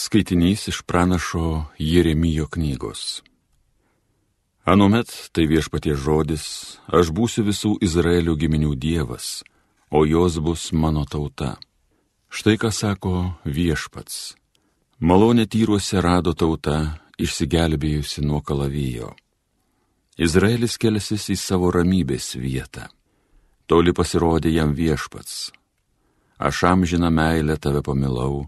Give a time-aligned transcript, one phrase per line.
[0.00, 3.22] Skaitinys iš pranašo Jeremijo knygos.
[4.64, 6.44] Anuomet tai viešpatie žodis,
[6.86, 9.42] aš būsiu visų Izraelio giminių dievas,
[9.90, 11.56] o jos bus mano tauta.
[12.30, 14.36] Štai ką sako viešpats.
[15.02, 19.16] Malonė tyruose rado tauta, išsigelbėjusi nuo kalavijo.
[20.14, 22.86] Izraelis kelsis į savo ramybės vietą.
[23.66, 25.50] Toli pasirodė jam viešpats.
[26.38, 28.46] Aš amžiną meilę tave pamilau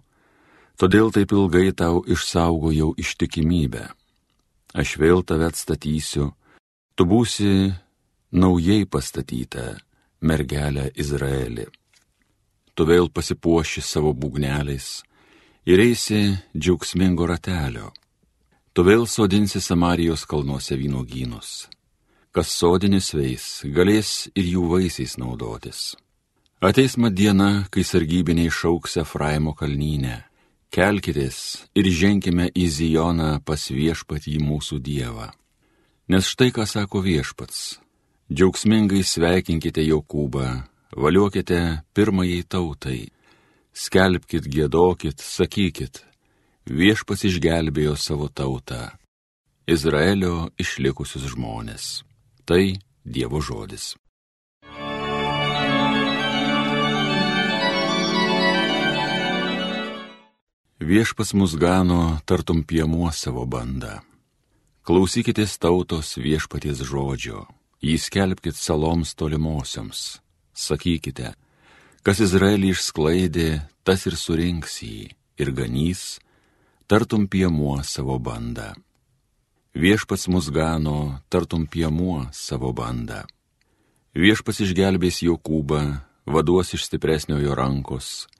[0.81, 3.83] Todėl taip ilgai tau išsaugojau ištikimybę.
[4.73, 6.31] Aš vėl tave atstatysiu,
[6.97, 7.69] tu būsi
[8.33, 9.75] naujai pastatyta
[10.25, 11.67] mergelė Izraeli.
[12.73, 15.03] Tu vėl pasipuoši savo būgneliais
[15.69, 16.23] ir eisi
[16.57, 17.91] džiaugsmingo ratelio.
[18.73, 21.69] Tu vėl sodinsi Samarijos kalnuose vynogynus.
[22.33, 25.93] Kas sodinis veis, galės ir jų vaisiais naudotis.
[26.65, 30.30] Ateis mat diena, kai sargybiniai šauks Efraimo kalnynę
[30.71, 35.33] Kelkitės ir ženkime į Zijoną pas viešpatį mūsų Dievą.
[36.07, 37.81] Nes štai ką sako viešpats.
[38.31, 40.47] Džiaugsmingai sveikinkite Jokūbą,
[40.95, 41.59] valiuokite
[41.91, 43.01] pirmajai tautai,
[43.75, 46.05] skelbkite, gėdokit, sakykit,
[46.71, 48.93] viešpats išgelbėjo savo tautą,
[49.67, 52.05] Izraelio išlikusius žmonės.
[52.47, 53.97] Tai Dievo žodis.
[60.81, 63.99] Viešpas mus gano tartum piemuo savo bandą.
[64.81, 67.43] Klausykitės tautos viešpaties žodžio,
[67.85, 70.23] jį skelbkite saloms tolimosioms.
[70.57, 71.35] Sakykite,
[72.01, 76.17] kas Izraelį išsklaidė, tas ir surinks jį ir ganys,
[76.89, 78.73] tartum piemuo savo bandą.
[79.77, 83.27] Viešpats mus gano tartum piemuo savo bandą.
[84.17, 85.85] Viešpats išgelbės Jokūbą,
[86.25, 88.31] vaduos iš stipresniojo rankos,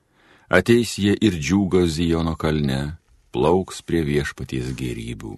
[0.51, 2.97] Ateis jie ir džiūga Zijono kalne,
[3.31, 5.37] plauks prie viešpaties gerybių.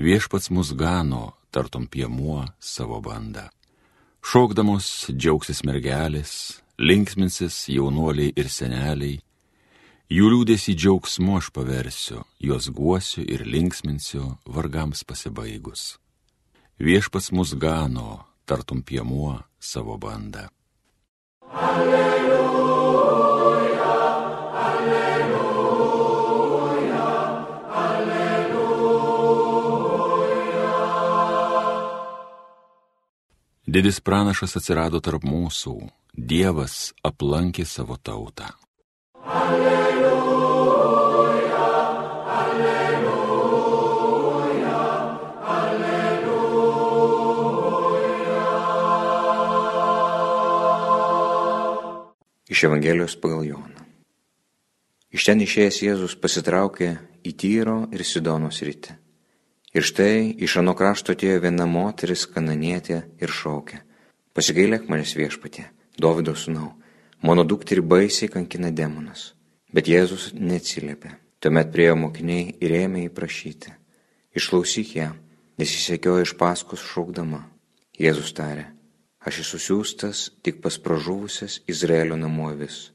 [0.00, 3.50] Viešpats mus gano, tartum piemuo savo bandą.
[4.24, 6.32] Šokdamos džiaugsis mergelės,
[6.80, 9.18] linksminsis jaunuoliai ir seneliai.
[10.08, 15.98] Jų liūdėsi džiaugsmu aš paversiu, juos guosiu ir linksminsiu vargams pasibaigus.
[16.80, 20.48] Viešpats mus gano, tartum piemuo savo bandą.
[33.82, 35.72] Didis pranašas atsirado tarp mūsų,
[36.14, 38.46] Dievas aplankė savo tautą.
[39.26, 40.84] Alleluja,
[42.36, 43.26] alleluja,
[45.56, 45.98] alleluja.
[52.54, 53.82] Iš Evangelijos pagal Joną.
[55.10, 56.94] Iš ten išėjęs Jėzus pasitraukė
[57.26, 59.01] į Tyro ir Sidonos rytį
[59.72, 63.78] Ir štai iš ano krašto atėjo viena moteris kananietė ir šaukė.
[64.36, 65.64] Pasigailėk manęs viešpatė,
[65.96, 66.72] Dovido sūnau,
[67.24, 69.32] mano dukterį baisiai kankina demonas.
[69.72, 71.16] Bet Jėzus neatsiliepė.
[71.42, 73.72] Tuomet priejo mokiniai ir ėmė įprašyti.
[74.36, 75.08] Išklausyk ją,
[75.58, 77.42] nes jis sekiojo iš paskos šaukdama.
[77.98, 78.68] Jėzus tarė,
[79.24, 82.90] aš esu siūstas tik pas pražuvusias Izraelio namuovis.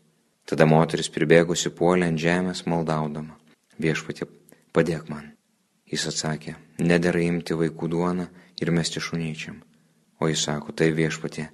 [0.47, 3.35] Tada moteris pribėgusi puolė ant žemės maldaudama.
[3.81, 4.29] Viešpatė,
[4.73, 5.36] padėk man.
[5.87, 8.25] Jis atsakė, nedėra imti vaikų duoną
[8.59, 9.61] ir mesti šunyčiam.
[10.19, 11.45] O jis sako, tai viešpatė,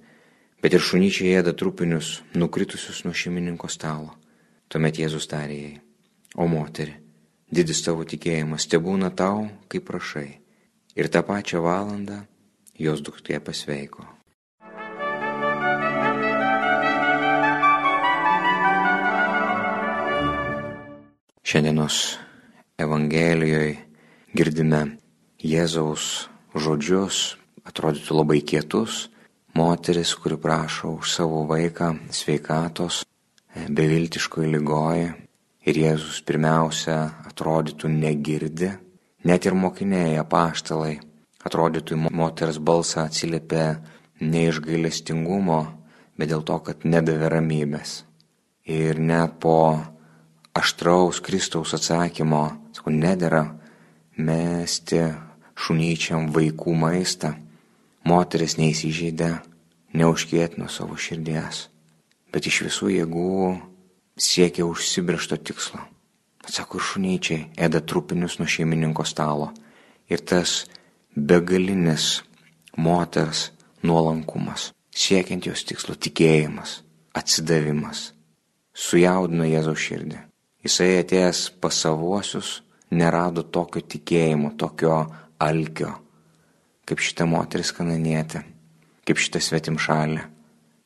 [0.64, 4.16] bet ir šunyčiai ėda trupinius, nukritusius nuo šeimininko stalo.
[4.74, 5.76] Tuomet Jėzus tarė jai,
[6.34, 6.96] o moteri,
[7.54, 10.40] didis tavo tikėjimas, te būna tau, kaip prašai.
[10.98, 12.24] Ir tą pačią valandą
[12.80, 14.08] jos duktė pasveiko.
[21.44, 22.18] Šiandienos
[22.82, 23.93] Evangelijoje
[24.34, 24.98] girdime
[25.44, 26.28] Jėzaus
[26.58, 27.36] žodžius,
[27.70, 29.08] atrodytų labai kietus,
[29.54, 33.04] moteris, kuri prašo už savo vaiką sveikatos,
[33.54, 35.14] e, beviltiškoje lygoje
[35.70, 36.98] ir Jėzus pirmiausia
[37.30, 38.72] atrodytų negirdi,
[39.24, 40.98] net ir mokiniai apaštalai
[41.46, 43.66] atrodytų moters balsą atsiliepė
[44.24, 45.62] ne iš gailestingumo,
[46.18, 48.04] bet dėl to, kad nedavė ramybės.
[48.66, 49.78] Ir net po
[50.56, 53.44] aštraus Kristaus atsakymo, sakau, nedėra
[54.18, 55.02] mesti
[55.58, 57.34] šunyčiam vaikų maistą,
[58.06, 59.32] moteris neįsižeidė,
[59.94, 61.68] neužkėtino savo širdies,
[62.34, 63.34] bet iš visų jėgų
[64.18, 65.82] siekė užsibriešto tikslo.
[66.44, 69.54] Atsako ir šunyčiai ėda trupinius nuo šeimininko stalo.
[70.12, 70.66] Ir tas
[71.16, 72.24] begalinis
[72.76, 73.52] moters
[73.84, 76.82] nuolankumas, siekiant jos tikslo tikėjimas,
[77.16, 78.12] atsidavimas,
[78.74, 80.20] sujaudino Jėzaus širdį.
[80.64, 82.58] Jisai atėjęs pas savuosius
[82.94, 84.98] nerado tokio tikėjimo, tokio
[85.42, 85.92] alkio,
[86.88, 88.44] kaip šita moteris kananietė,
[89.08, 90.26] kaip šita svetimšalė.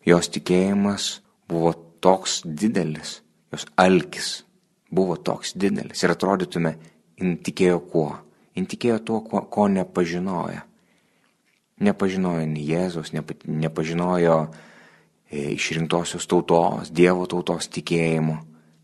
[0.08, 1.08] Jos tikėjimas
[1.50, 3.22] buvo toks didelis,
[3.52, 4.30] jos alkis
[4.94, 6.78] buvo toks didelis ir atrodytume,
[7.20, 8.10] jin tikėjo kuo?
[8.58, 10.64] Jin tikėjo tuo, ko, ko nepažinojo.
[11.86, 14.38] Nepažinojo nei Jėzus, nepa, nepažinojo
[15.30, 18.40] e, išrinktosios tautos, Dievo tautos tikėjimo.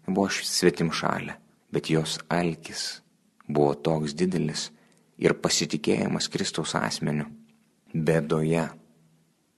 [0.05, 1.39] Buvo svetim šalia,
[1.73, 3.02] bet jos alkis
[3.47, 4.69] buvo toks didelis
[5.17, 7.27] ir pasitikėjimas Kristaus asmeniu.
[7.93, 8.69] Bėdoje.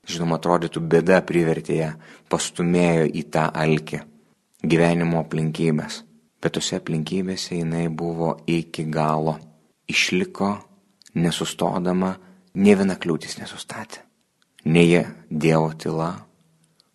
[0.05, 1.93] Žinoma, atrodytų, bėda privertė ją,
[2.29, 4.01] pastumėjo į tą alkį
[4.65, 6.03] gyvenimo aplinkybės.
[6.41, 9.37] Bet tose aplinkybėse jinai buvo iki galo.
[9.89, 10.51] Išliko
[11.17, 12.15] nesustodama,
[12.53, 14.03] ne viena kliūtis nesustatė.
[14.65, 16.11] Neje Dievo tyla.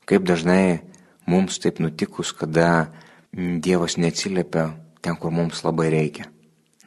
[0.06, 0.82] Kaip dažnai
[1.26, 2.90] mums taip nutikus, kada
[3.32, 6.26] Dievas neatsiliepia ten, kur mums labai reikia.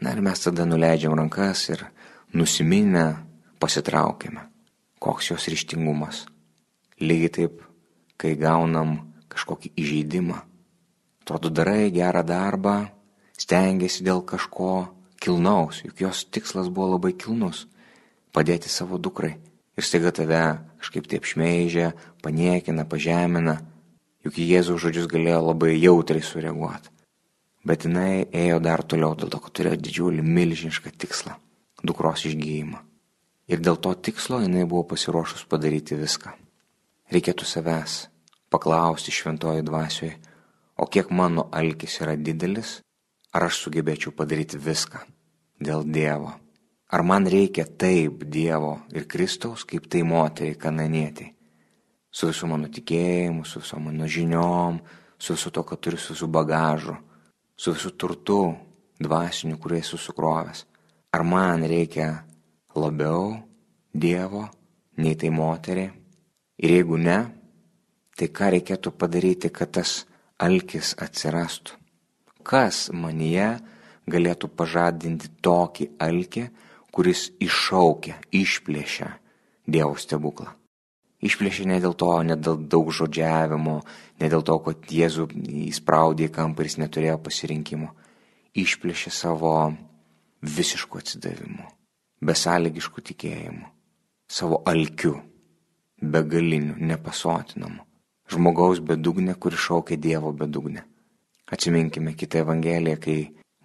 [0.04, 1.86] Na ir mes tada nuleidžiam rankas ir
[2.36, 3.06] nusiminę
[3.60, 4.42] pasitraukiame.
[5.00, 6.26] Koks jos ryštingumas.
[7.00, 7.62] Lygiai taip,
[8.20, 8.98] kai gaunam
[9.32, 10.42] kažkokį įžeidimą.
[11.24, 12.76] Atrodo, darai gerą darbą,
[13.40, 14.74] stengiasi dėl kažko
[15.24, 17.64] kilnaus, juk jos tikslas buvo labai kilnus-
[18.36, 19.38] padėti savo dukrai.
[19.78, 23.62] Ir staiga tave kažkaip taip šmeižia, paniekina, pažemina.
[24.24, 26.90] Juk į Jėzų žodžius galėjo labai jautriai sureaguoti.
[27.64, 31.38] Bet jinai ėjo dar toliau dėl to, kad turėjo didžiulį milžinišką tikslą-
[31.88, 32.80] dukros išgyjimą.
[33.48, 36.34] Ir dėl to tikslo jinai buvo pasiruošus padaryti viską.
[37.12, 38.08] Reikėtų savęs
[38.50, 40.16] paklausti šventoji dvasioje,
[40.78, 42.82] o kiek mano alkis yra didelis,
[43.34, 45.00] ar aš sugebėčiau padaryti viską
[45.62, 46.34] dėl Dievo.
[46.92, 51.34] Ar man reikia taip Dievo ir Kristaus, kaip tai moteriai kananėtai.
[52.12, 54.82] Su visų mano tikėjimu, su viso mano žiniom,
[55.18, 56.98] su visu to, ką turiu, su visų bagažu
[57.64, 58.40] su visų turtu
[59.00, 60.66] dvasiniu, kurį esu sukrovęs.
[61.16, 62.10] Ar man reikia
[62.76, 63.38] labiau
[63.94, 64.48] Dievo
[65.00, 65.94] nei tai moteriai?
[66.64, 67.20] Ir jeigu ne,
[68.18, 70.02] tai ką reikėtų padaryti, kad tas
[70.42, 71.78] alkis atsirastų?
[72.44, 73.54] Kas manyje
[74.12, 76.48] galėtų pažadinti tokį alkį,
[76.92, 79.14] kuris iššaukia, išplėšia
[79.64, 80.52] Dievo stebuklą?
[81.24, 83.78] Išplėšė ne dėl to, ne dėl daug žodžiavimo,
[84.20, 85.30] ne dėl to, kad Jėzų
[85.70, 87.94] įspraudė kampą ir jis neturėjo pasirinkimo.
[88.60, 89.54] Išplėšė savo
[90.44, 91.70] visiškų atsidavimų,
[92.28, 93.70] besąlygiškų tikėjimų,
[94.28, 95.14] savo alkių,
[96.04, 97.86] begalinių, nepasotinamų,
[98.34, 100.84] žmogaus bedugnė, kuri šaukia Dievo bedugnę.
[101.54, 103.18] Atsiminkime kitą Evangeliją, kai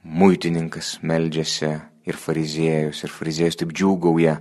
[0.04, 1.74] muitininkas meldžiasi
[2.08, 4.38] ir fariziejus, ir fariziejus taip džiūgauja,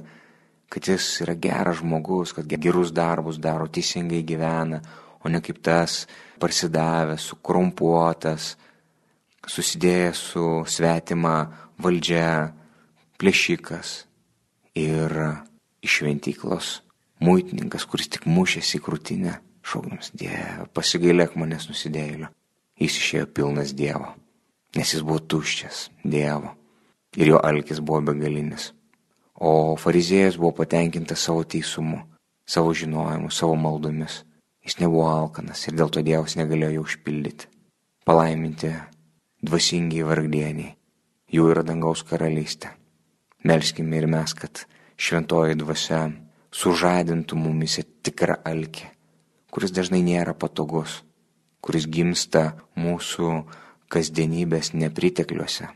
[0.70, 4.82] kad jis yra geras žmogus, kad gerus darbus daro, teisingai gyvena,
[5.24, 6.06] o ne kaip tas
[6.42, 8.56] parsidavęs, sukorumpuotas,
[9.48, 11.38] susidėjęs su svetima
[11.82, 12.52] valdžia,
[13.18, 13.94] plėšikas
[14.78, 15.16] ir
[15.82, 16.72] iš šventyklos
[17.24, 22.30] muitininkas, kuris tik mušėsi į krūtinę, šaukdamas Dieve, pasigailėk manęs nusidėjėlio.
[22.78, 24.14] Jis išėjo pilnas Dievo,
[24.78, 26.54] nes jis buvo tuščias Dievo
[27.18, 28.72] ir jo alkis buvo begalinis.
[29.38, 32.00] O fariziejus buvo patenkintas savo teisumu,
[32.46, 34.24] savo žinojimu, savo maldomis.
[34.66, 37.48] Jis nebuvo alkanas ir dėl to Dievas negalėjo jo užpildyti.
[38.08, 38.72] Palaiminti
[39.46, 40.74] dvasingiai vargdieniai,
[41.30, 42.74] jų yra dangaus karalystė.
[43.46, 44.66] Melskime ir mes, kad
[44.98, 46.08] šventoji dvasia
[46.52, 48.90] sužadintų mumise tikrą alkį,
[49.54, 51.04] kuris dažnai nėra patogus,
[51.62, 53.44] kuris gimsta mūsų
[53.94, 55.70] kasdienybės nepritekliuose,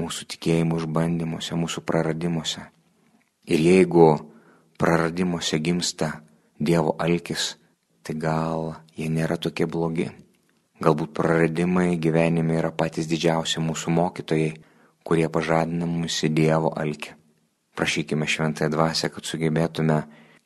[0.00, 2.64] mūsų tikėjimų išbandymuose, mūsų praradimuose.
[3.48, 4.08] Ir jeigu
[4.78, 6.12] praradimuose gimsta
[6.58, 7.54] Dievo alkis,
[8.02, 10.08] tai gal jie nėra tokie blogi.
[10.82, 14.50] Galbūt praradimai gyvenime yra patys didžiausi mūsų mokytojai,
[15.06, 17.14] kurie pažadina mūsų Dievo alkį.
[17.78, 19.98] Prašykime šventąją dvasę, kad sugebėtume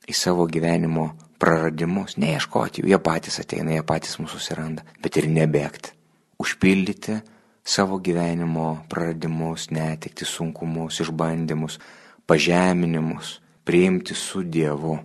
[0.06, 1.08] į savo gyvenimo
[1.42, 5.96] praradimus neieškoti jų, jie patys ateina, jie patys mūsų susiranda, bet ir nebėgti.
[6.38, 7.18] Užpildyti
[7.64, 11.80] savo gyvenimo praradimus, netikti sunkumus, išbandymus,
[12.26, 14.98] pažeminimus priimti su Dievu,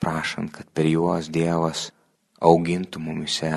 [0.00, 1.88] prašant, kad per juos Dievas
[2.40, 3.52] augintų mumise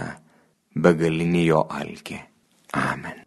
[0.76, 2.22] begalinį jo alkį.
[2.78, 3.26] Amen.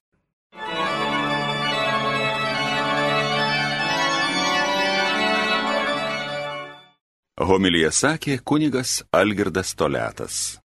[7.45, 10.64] Homilyje sakė kunigas Algirdas Toletas.